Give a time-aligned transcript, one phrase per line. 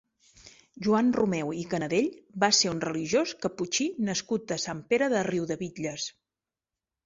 [0.87, 2.07] Joan Romeu i Canadell
[2.45, 6.13] va ser un religiós caputxí nascut a Sant Pere de Riudebitlles.